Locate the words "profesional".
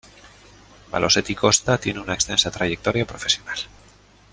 3.05-3.59